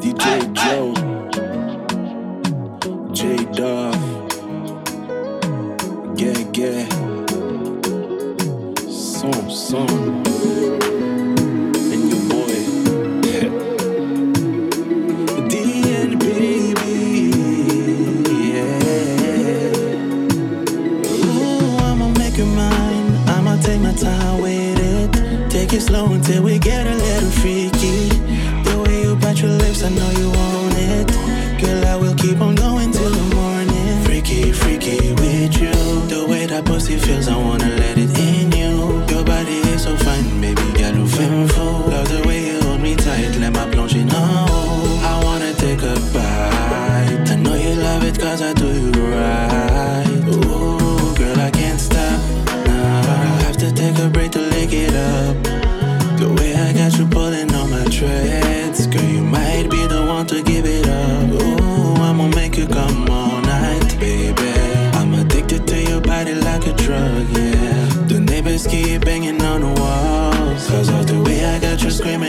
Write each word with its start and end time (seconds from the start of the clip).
DJ 0.00 0.24
Joe, 0.54 0.94
J 3.12 3.36
Dove, 3.52 4.30
yeah, 6.16 6.38
yeah, 6.54 6.88
son, 8.88 9.50
son, 9.50 9.88
and 11.92 12.10
your 12.10 12.22
boy, 12.30 12.56
DN 15.50 16.10
baby, 16.20 16.94
yeah. 18.48 19.76
Ooh, 21.24 21.76
I'ma 21.78 22.08
make 22.18 22.36
you 22.38 22.46
mine. 22.46 23.16
I'ma 23.28 23.56
take 23.62 23.80
my 23.80 23.92
time 23.94 24.40
with 24.42 24.78
it. 24.78 25.50
Take 25.50 25.72
it 25.72 25.80
slow 25.82 26.12
until 26.12 26.42
we 26.44 26.58
get 26.58 26.86
a 26.86 26.94
little 26.94 27.30
freaky. 27.30 27.67
Your 29.40 29.50
lips, 29.50 29.84
I 29.84 29.90
know 29.90 30.10
you 30.18 30.30
want 30.30 30.74
it. 30.76 31.62
Girl, 31.62 31.86
I 31.86 31.94
will 31.94 32.14
keep 32.16 32.40
on 32.40 32.56
going 32.56 32.90
till 32.90 33.08
the 33.08 33.36
morning. 33.36 34.02
Freaky, 34.02 34.50
freaky 34.50 35.12
with 35.12 35.60
you. 35.62 35.70
The 36.08 36.26
way 36.28 36.46
that 36.46 36.64
pussy 36.64 36.96
feels, 36.98 37.28
I 37.28 37.36
wanna 37.36 37.68
let 37.68 37.96
it 37.98 38.10
in 38.18 38.50
you. 38.50 39.06
Your 39.06 39.22
body 39.22 39.58
is 39.70 39.84
so 39.84 39.96
fine, 39.96 40.40
baby, 40.40 40.60
girl, 40.72 40.92
you 40.92 41.06
full. 41.06 41.86
Love 41.86 42.08
the 42.08 42.26
way 42.26 42.48
you 42.48 42.60
hold 42.62 42.80
me 42.80 42.96
tight, 42.96 43.36
let 43.38 43.52
my 43.52 43.66
plonger 43.70 44.04
now. 44.04 44.46
I 45.06 45.22
wanna 45.22 45.54
take 45.54 45.82
a 45.82 45.94
bite. 46.12 47.30
I 47.30 47.36
know 47.36 47.54
you 47.54 47.74
love 47.76 48.02
it 48.02 48.18
cause 48.18 48.42
I 48.42 48.52
do 48.54 48.66
you 48.66 48.90
right. 48.90 50.34
Ooh, 50.34 51.14
girl, 51.14 51.38
I 51.38 51.52
can't 51.52 51.78
stop. 51.78 52.18
Nah, 52.66 53.02
I 53.06 53.42
have 53.46 53.56
to 53.58 53.70
take 53.70 53.96
a 54.00 54.08
break 54.08 54.32
to 54.32 54.40
lick 54.40 54.72
it 54.72 54.96
up. 54.96 55.36
The 56.18 56.28
way 56.40 56.56
I 56.56 56.72
got 56.72 56.98
you 56.98 57.06
pulling 57.06 57.54
on 57.54 57.70
my 57.70 57.84
threads. 57.84 58.47
Screaming 71.98 72.27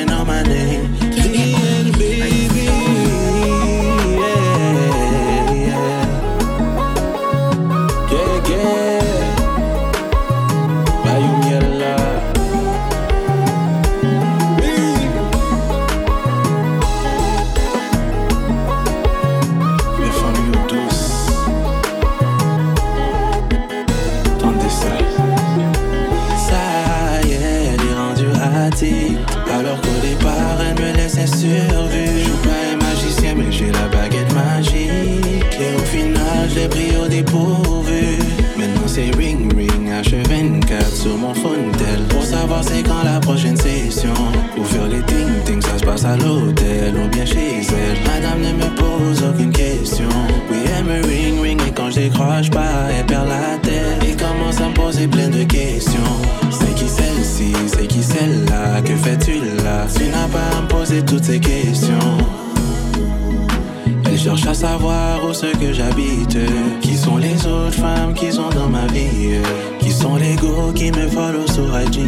savoir 64.60 65.24
où 65.24 65.34
ce 65.34 65.46
que 65.46 65.72
j'habite. 65.72 66.38
Qui 66.82 66.98
sont 66.98 67.18
les 67.18 67.38
autres 67.48 67.80
femmes 67.86 68.14
qui 68.14 68.32
sont 68.32 68.50
dans 68.50 68.68
ma 68.68 68.86
vie. 68.88 69.40
Qui 69.80 69.92
sont 69.92 70.18
les 70.18 70.36
go 70.36 70.72
qui 70.76 70.92
me 70.92 71.08
follow 71.08 71.48
sur 71.48 71.68
IG. 71.82 72.00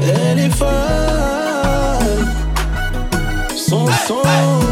Elle 0.00 0.38
est 0.38 0.50
folle. 0.50 0.68
Son 3.54 3.86
son. 4.06 4.65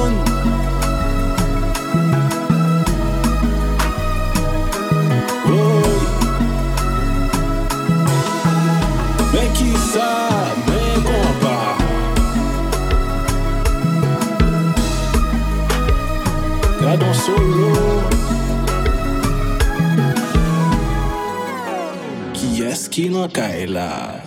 no 23.25 23.31
cae 23.33 23.67
la... 23.67 24.24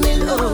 me 0.00 0.16
low. 0.16 0.47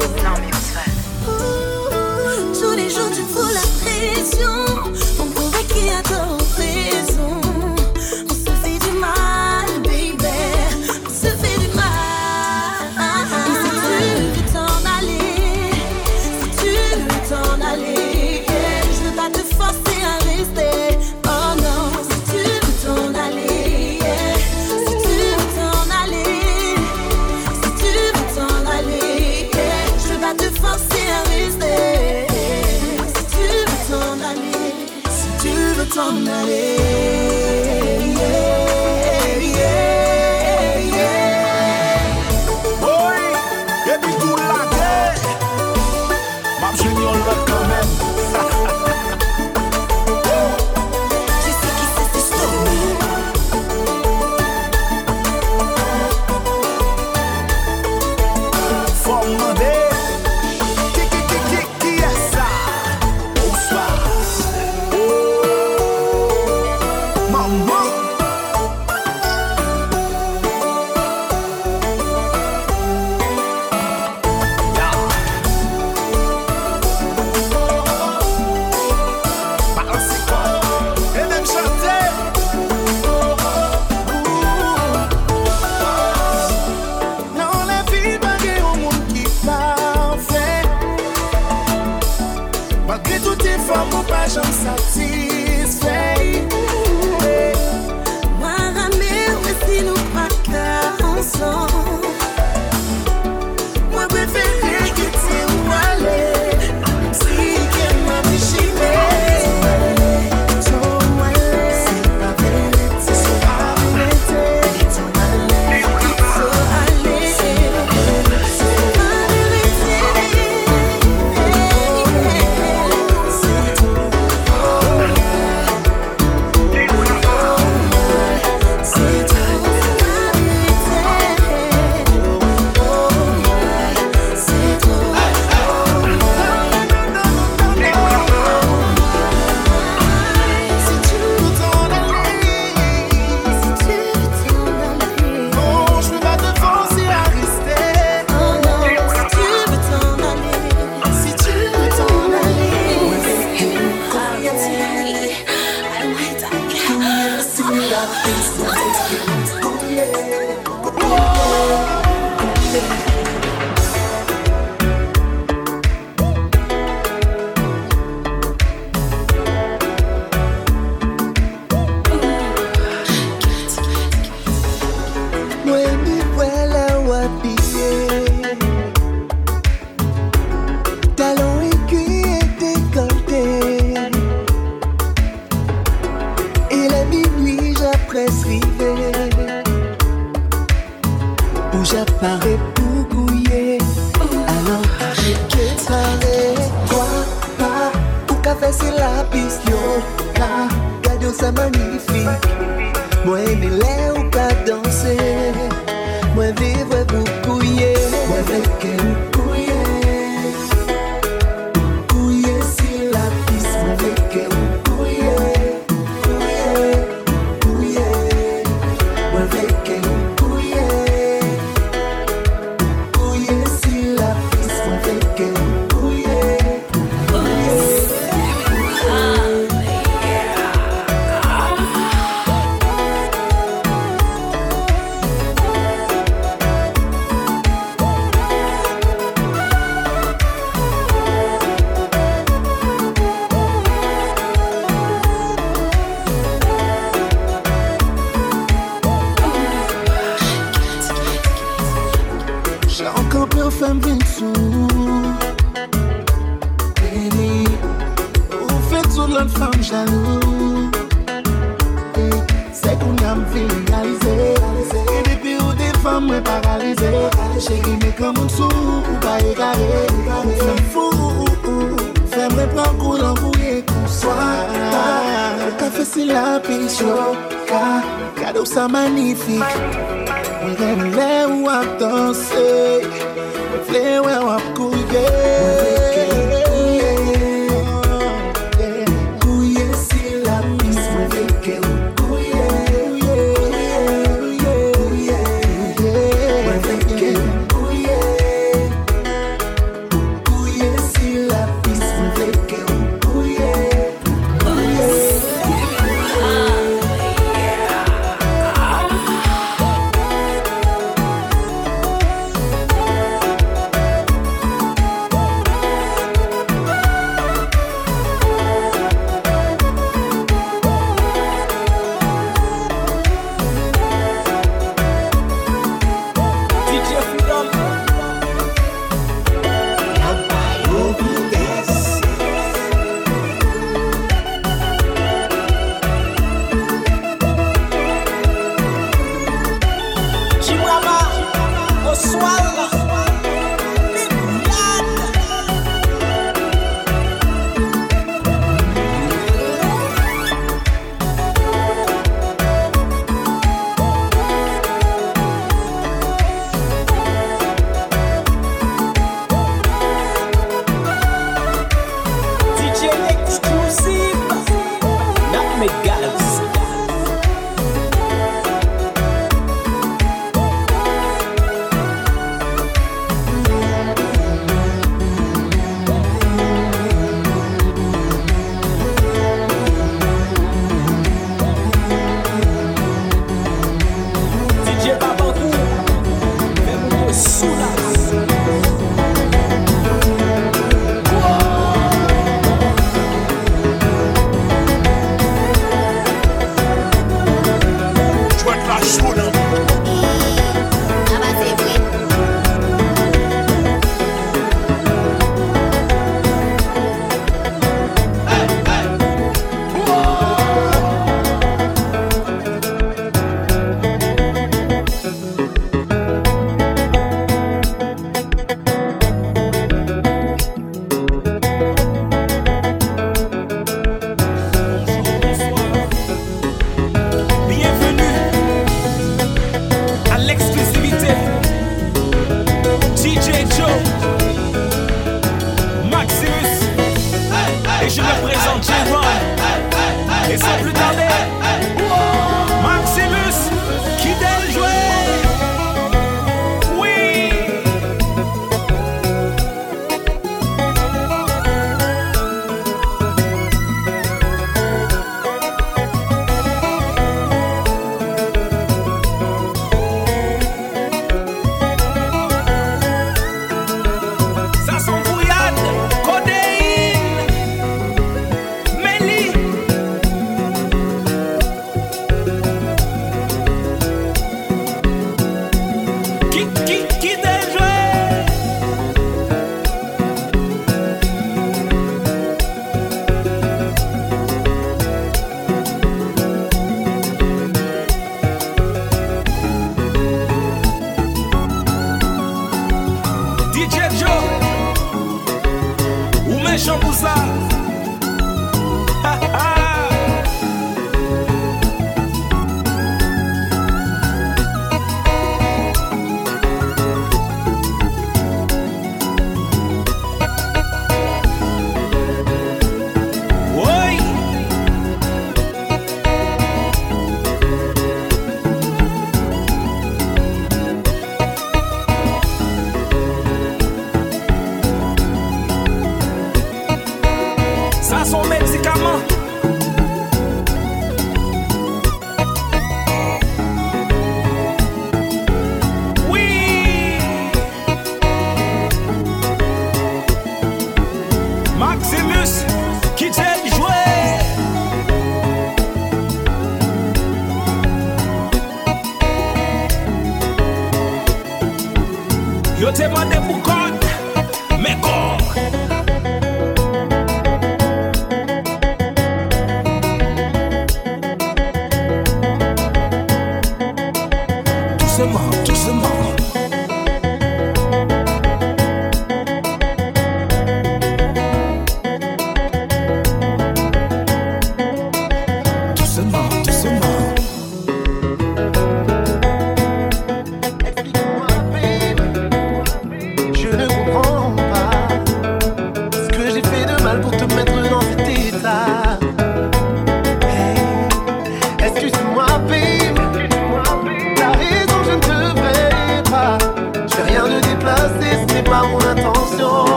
deixam 496.74 496.98
gozar 496.98 497.73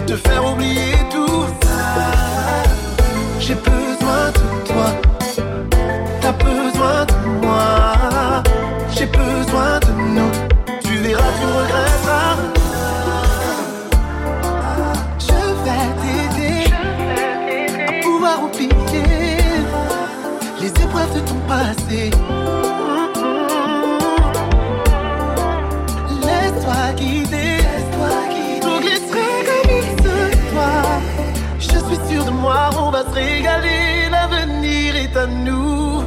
vais 0.00 0.06
te 0.06 0.16
faire 0.16 0.44
oublier 0.52 0.94
tout 1.10 1.44
ça. 1.62 2.12
J'ai 3.40 3.54
besoin 3.54 4.30
de 4.36 4.68
toi, 4.68 4.88
t'as 6.20 6.32
besoin 6.32 7.04
de 7.06 7.46
moi. 7.46 8.42
J'ai 8.90 9.06
besoin 9.06 9.80
de 9.80 9.92
nous, 10.14 10.30
tu 10.82 10.96
verras, 10.98 11.22
tu 11.38 11.46
regretteras. 11.58 12.36
Je 15.26 15.40
vais 15.64 15.88
t'aider 16.00 16.62
à 17.88 18.02
pouvoir 18.02 18.44
oublier 18.44 19.38
les 20.60 20.68
épreuves 20.68 21.14
de 21.14 21.20
ton 21.20 21.40
passé. 21.48 22.10
va 32.98 33.10
se 33.10 33.14
régaler, 33.14 34.08
l'avenir 34.10 34.96
est 34.96 35.16
à 35.16 35.26
nous. 35.26 35.97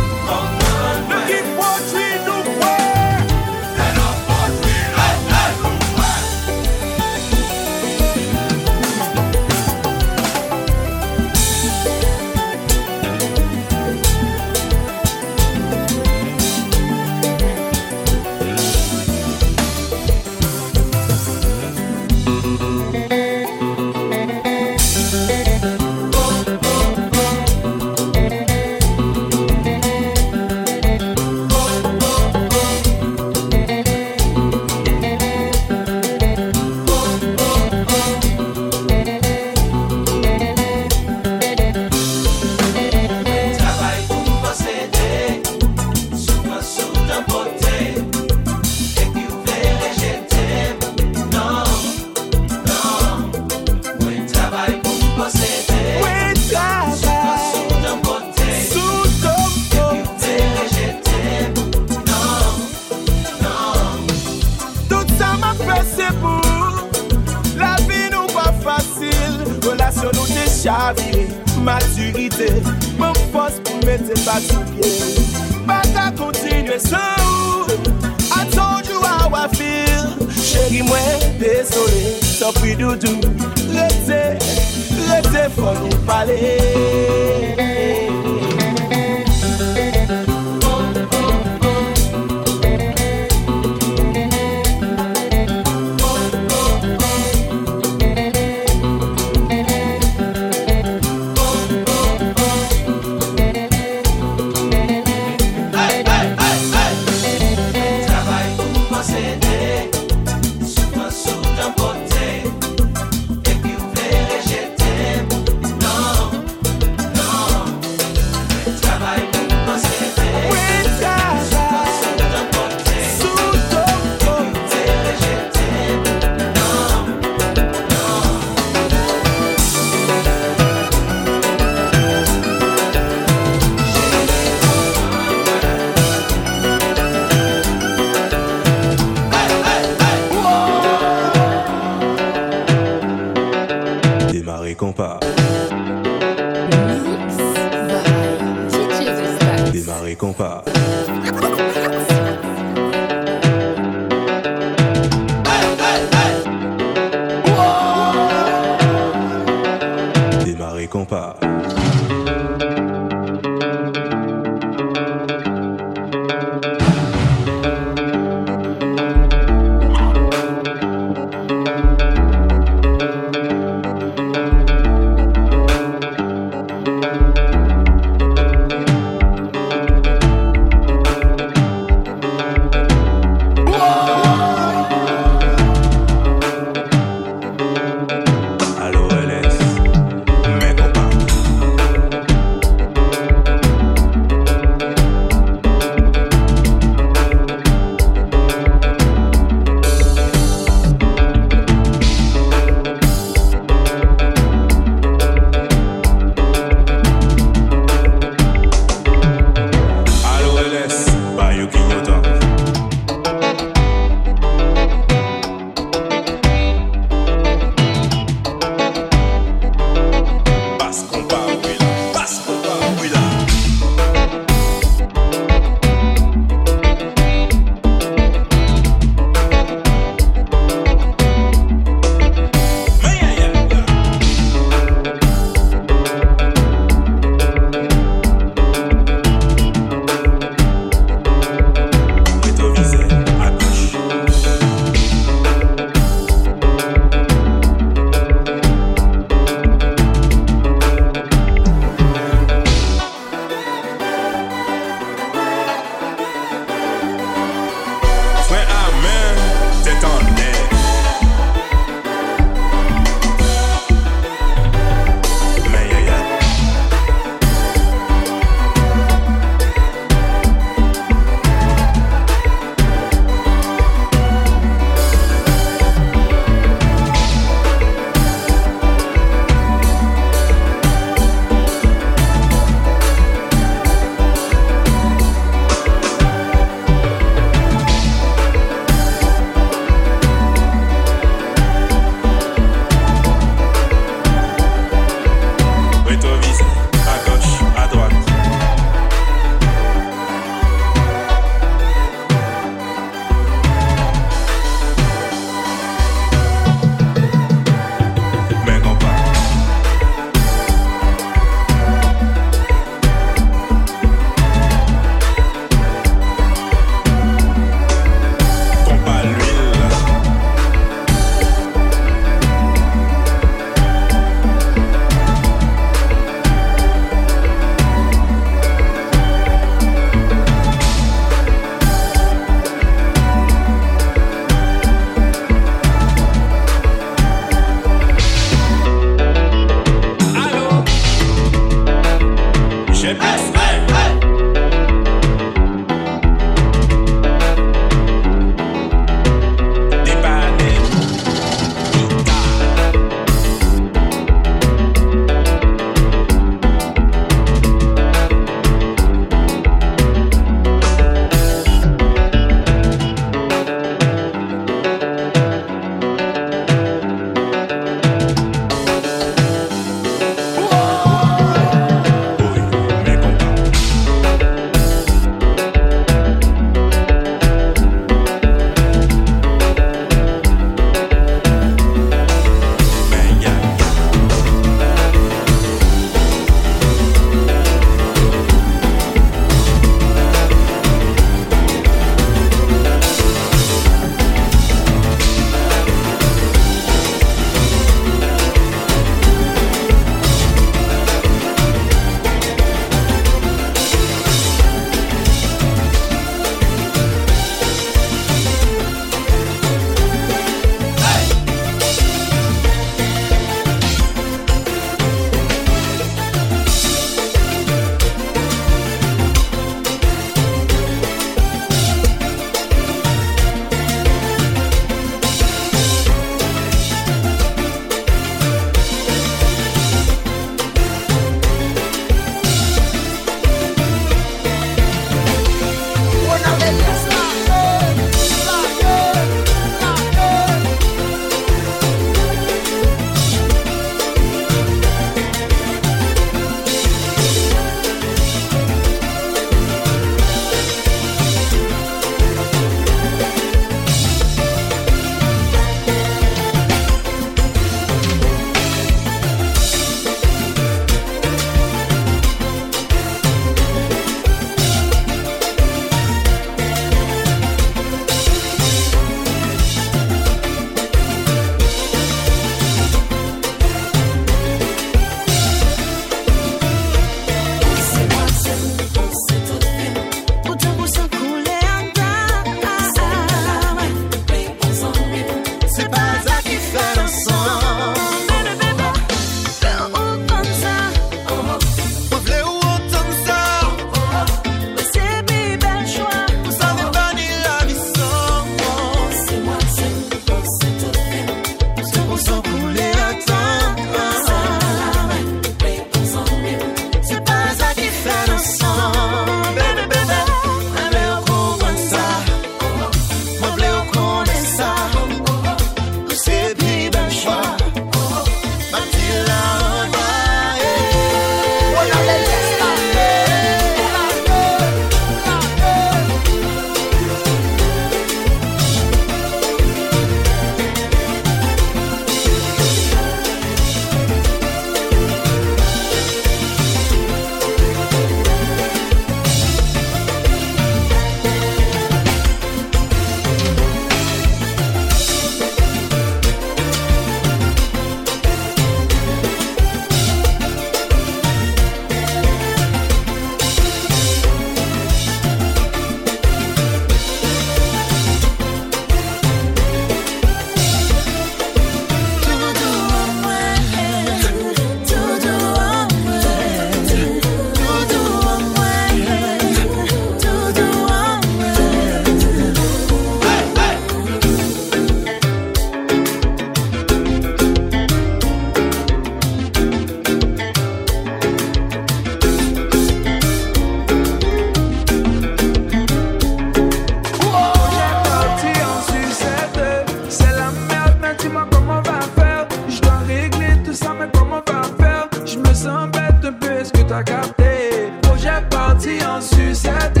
Capté. 597.00 597.90
Projet 598.02 598.42
parti 598.50 598.98
en 599.04 599.20
sucette. 599.20 600.00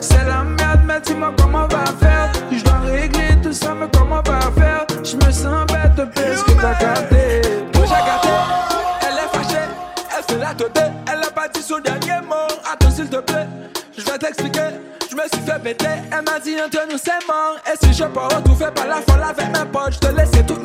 C'est 0.00 0.24
la 0.24 0.42
merde, 0.42 0.80
mais 0.86 1.00
dis-moi 1.00 1.32
comment 1.38 1.64
on 1.64 1.68
va 1.68 1.84
faire. 2.00 2.32
Je 2.50 2.62
dois 2.64 2.80
régler 2.80 3.36
tout 3.42 3.52
ça, 3.52 3.74
mais 3.78 3.86
comment 3.96 4.20
on 4.26 4.30
va 4.30 4.40
faire? 4.52 4.86
Je 5.04 5.16
me 5.16 5.30
sens 5.30 5.66
bête 5.66 5.96
parce 5.96 6.42
que 6.42 6.52
t'as 6.60 6.74
capté. 6.74 7.42
Projet 7.72 7.90
gâté, 7.90 8.28
elle 9.02 9.18
est 9.18 9.36
fâchée, 9.36 9.66
elle 10.16 10.24
fait 10.24 10.40
la 10.40 10.54
tête, 10.54 10.92
elle 11.10 11.22
a 11.22 11.30
pas 11.30 11.48
dit 11.48 11.62
son 11.62 11.78
dernier 11.78 12.20
mot. 12.26 12.48
Attends 12.72 12.90
s'il 12.90 13.08
te 13.08 13.16
plaît, 13.16 13.46
je 13.96 14.02
vais 14.02 14.18
t'expliquer. 14.18 14.70
Je 15.10 15.16
me 15.16 15.22
suis 15.22 15.42
fait 15.44 15.58
péter, 15.62 15.86
elle 16.10 16.24
m'a 16.24 16.40
dit 16.40 16.56
entre 16.64 16.86
nous 16.90 16.96
c'est 16.96 17.26
mort. 17.28 17.56
Et 17.66 17.76
si 17.84 17.92
je 17.92 18.04
peux 18.04 18.20
retrouver 18.20 18.70
par 18.74 18.86
la 18.86 19.02
folle 19.02 19.22
avec 19.22 19.46
mes 19.48 19.70
potes, 19.70 19.92
je 19.92 19.98
te 19.98 20.06
laisse 20.06 20.30
toutes 20.46 20.61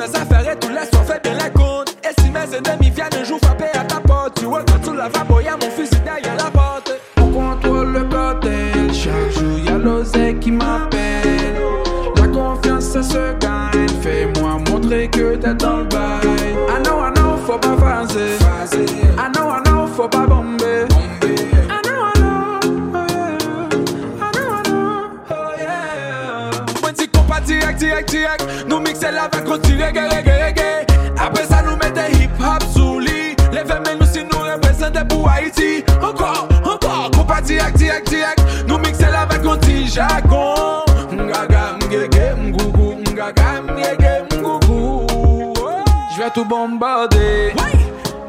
direk, 28.06 28.38
direk 28.42 28.68
Nou 28.68 28.80
mikse 28.80 29.12
la 29.12 29.28
vek 29.32 29.46
konti 29.46 29.76
reggae, 29.78 30.08
reggae, 30.12 30.38
reggae. 30.44 30.86
Apre 31.18 31.46
sa 31.48 31.62
nou 31.66 31.78
mette 31.78 32.04
hip 32.14 32.32
hop 32.42 32.64
sou 32.74 33.00
li. 33.00 33.34
Le 33.54 33.64
femen 33.66 33.98
nou 33.98 34.08
si 34.10 34.24
nou 34.28 34.46
represente 34.46 35.04
pou 35.10 35.26
Haiti. 35.26 35.84
Ankor, 36.02 36.48
ankor, 36.64 37.10
kompa 37.16 37.42
direk, 37.42 37.78
direk, 37.78 38.06
direk 38.10 38.44
Nou 38.68 38.78
mikse 38.78 39.10
la 39.12 39.26
vek 39.26 39.42
konti 39.46 39.88
jakon 39.90 40.86
Mgaga, 41.12 41.78
mgege, 41.82 42.34
mgougou, 42.38 42.96
mgaga, 43.02 43.62
mgege, 43.62 44.14
mgougou 44.32 45.54
Jve 46.16 46.30
tou 46.36 46.46
bombarde 46.46 47.54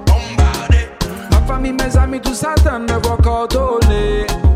Bombarde 0.07 0.89
Ma 1.31 1.41
fami, 1.47 1.73
mes 1.73 1.97
ami, 1.97 2.21
tout 2.21 2.35
satan 2.35 2.87
me 2.89 3.01
vwa 3.03 3.17
kordone 3.23 4.48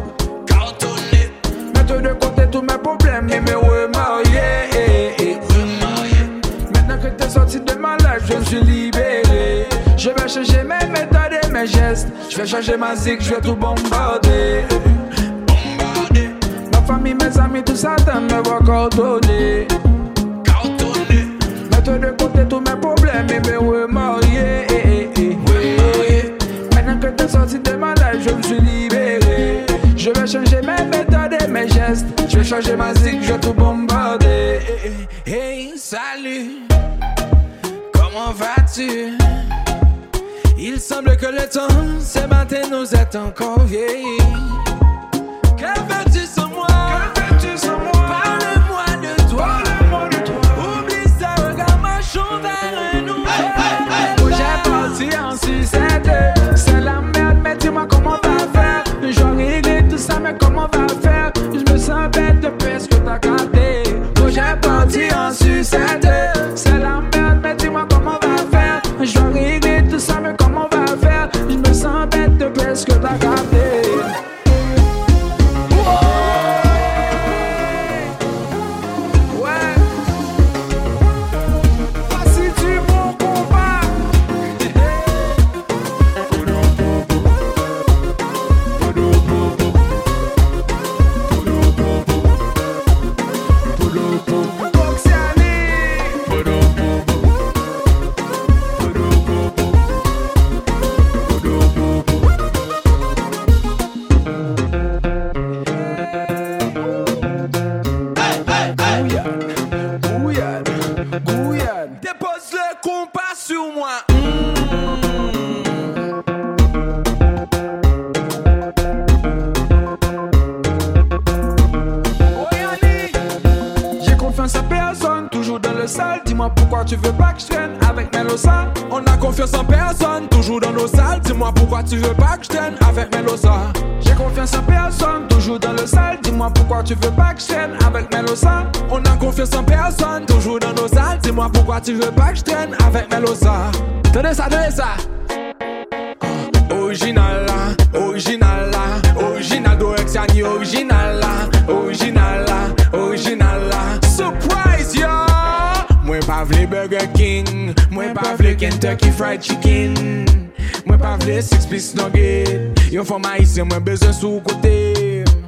Je 12.31 12.37
vais 12.39 12.47
changer 12.47 12.77
ma 12.77 12.95
zik, 12.97 13.21
je 13.21 13.35
vais 13.35 13.41
tout 13.41 13.55
bombarder. 13.55 14.63
Ma 16.73 16.81
famille, 16.87 17.15
mes 17.15 17.39
amis, 17.39 17.63
tout 17.63 17.77
ça, 17.77 17.97
t'en 17.97 18.21
me 18.21 18.43
coordonner. 18.65 19.67
cartonner 20.45 21.27
Mettre 21.71 21.99
de 21.99 22.11
côté 22.13 22.47
tous 22.49 22.61
mes 22.61 22.77
problèmes 22.81 23.27
et 23.31 23.41
me 23.41 23.59
remarier. 23.59 24.67
Maintenant 26.75 26.99
que 26.99 27.09
t'es 27.09 27.29
sorti 27.29 27.59
de 27.59 27.73
ma 27.73 27.95
life, 27.95 28.27
je 28.27 28.35
me 28.35 28.43
suis 28.43 28.61
libéré. 28.61 29.67
Je 29.97 30.11
vais 30.11 30.27
changer 30.27 30.61
mes 30.63 30.85
méthodes 30.85 31.37
et 31.43 31.47
mes 31.49 31.69
gestes. 31.69 32.07
Je 32.29 32.39
vais 32.39 32.45
changer 32.45 32.77
ma 32.77 32.95
zik, 32.95 33.23
je 33.23 33.33
vais 33.33 33.41
tout 33.41 33.53
bombarder. 33.53 34.61
Hey, 35.27 35.73
salut, 35.77 36.63
comment 37.93 38.33
vas-tu? 38.33 39.19
Il 40.65 40.81
semble 40.81 41.17
que 41.17 41.27
le 41.27 41.49
temps, 41.49 41.67
ce 41.99 42.25
matin, 42.29 42.61
nous 42.71 42.95
est 42.95 43.17
encore 43.17 43.65
vieilli. 43.65 44.17
Que 45.59 45.77
veux-tu 45.89 46.25
sans 46.25 46.47
moi? 46.51 46.69
Parle-moi 46.69 48.85
de 49.03 49.13
toi. 49.29 49.59
Oublie 50.61 51.09
ça, 51.19 51.35
regarde, 51.35 51.81
marchons 51.83 52.39
vers 52.41 52.75
un 52.95 53.01
nouveau. 53.01 53.51
Projet 54.19 54.55
parti 54.63 55.11
en 55.19 55.33
sucette. 55.33 56.09
C'est 56.55 56.81
la 56.81 57.01
merde, 57.01 57.39
mais 57.43 57.57
dis-moi 57.57 57.89
comment 57.91 58.21
on 58.23 58.29
va 58.29 58.47
faire. 58.53 58.85
Régler 59.37 59.83
tout 59.91 59.99
ça, 59.99 60.21
mais 60.21 60.37
comment 60.39 60.69
on 60.73 60.79
va 60.79 60.87
faire? 61.03 61.33
Je 61.53 61.65
me 61.73 61.77
sens 61.77 62.09
bête 62.13 62.47
parce 62.61 62.87
que 62.87 62.95
t'as. 62.95 63.19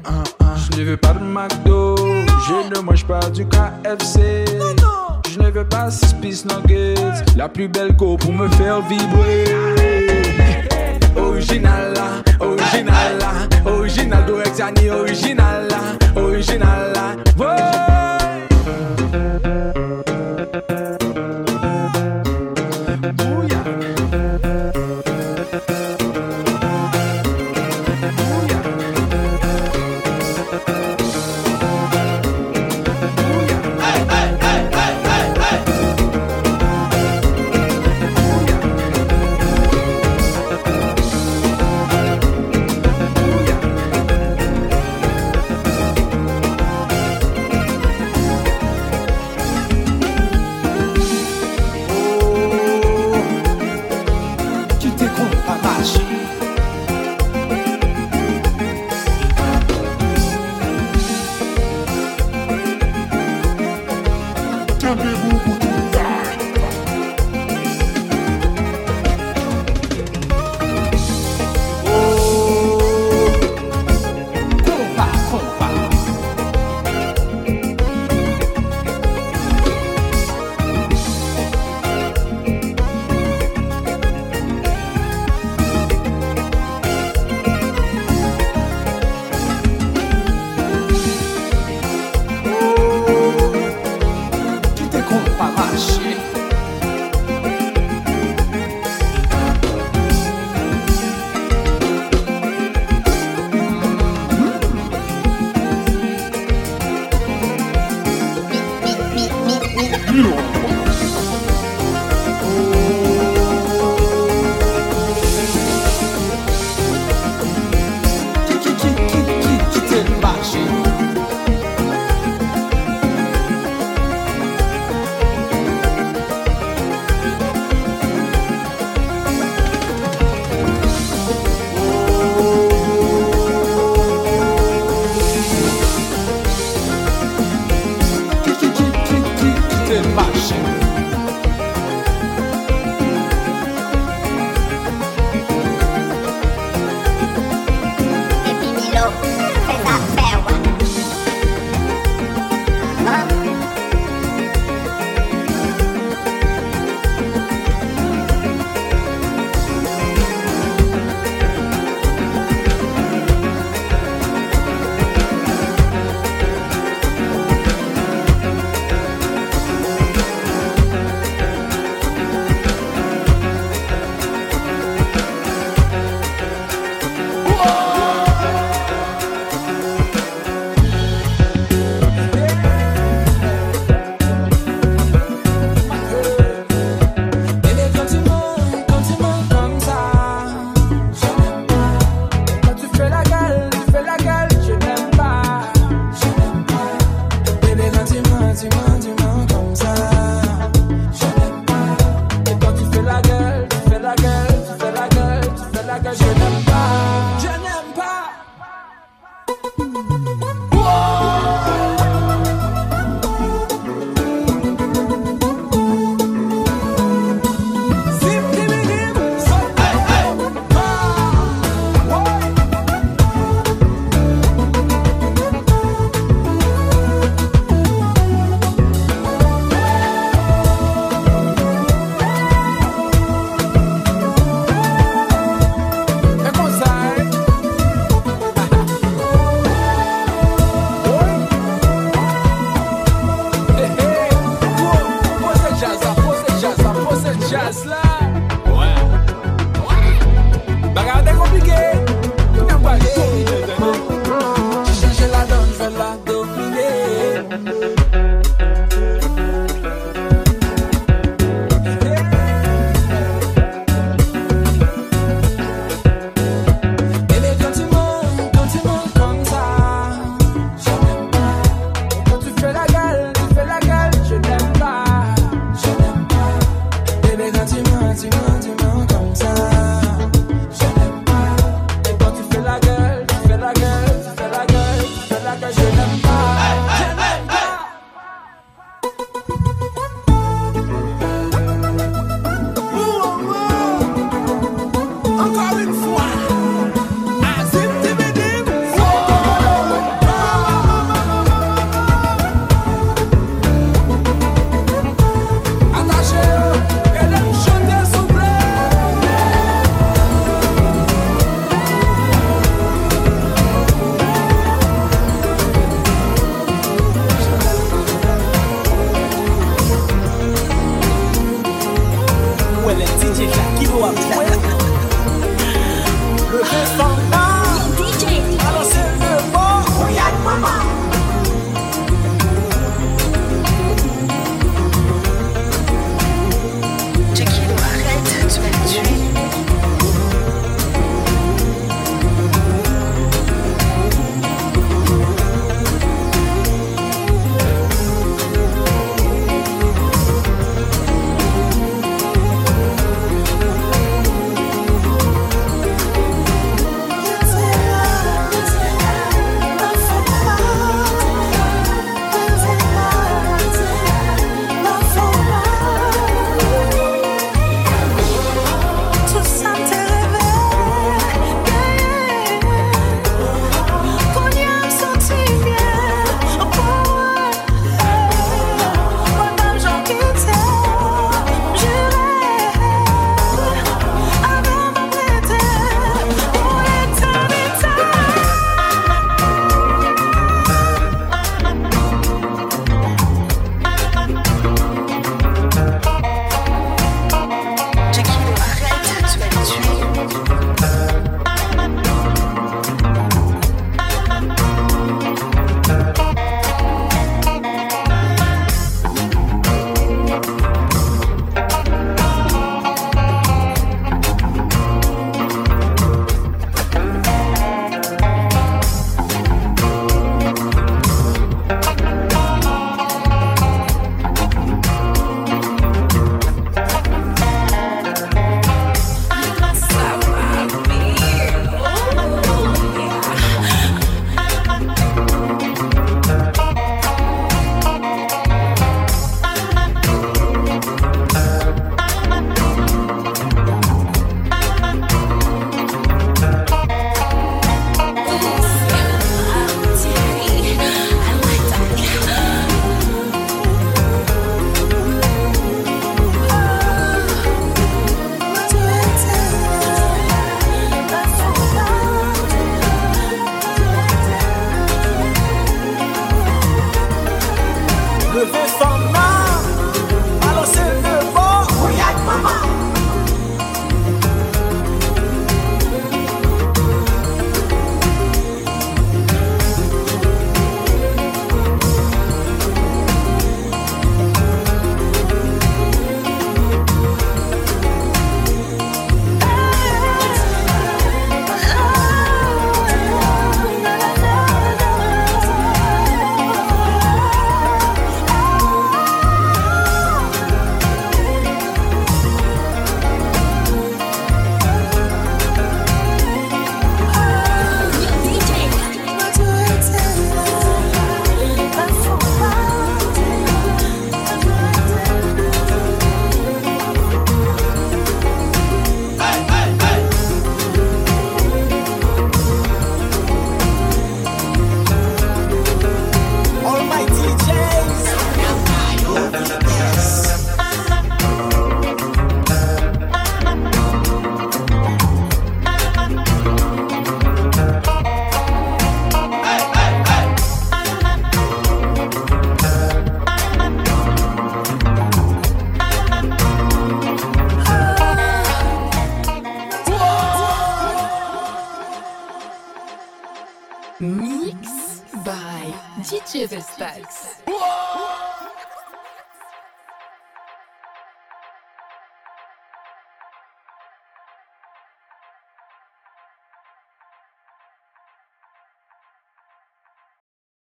Ah, 0.04 0.22
ah. 0.40 0.54
Je 0.70 0.78
ne 0.78 0.84
veux 0.84 0.96
pas 0.96 1.14
de 1.14 1.24
McDo, 1.24 1.96
je 1.96 2.74
ne 2.74 2.80
mange 2.82 3.06
pas 3.06 3.20
du 3.30 3.46
KFC. 3.46 4.44
Je 5.32 5.40
ne 5.40 5.50
veux 5.50 5.64
pas 5.64 5.90
6 5.90 6.14
piece 6.20 6.44
nuggets, 6.44 6.94
la 7.36 7.48
plus 7.48 7.68
belle 7.68 7.96
go 7.96 8.16
pour 8.16 8.32
me 8.32 8.48
faire 8.50 8.82
vibrer. 8.82 9.43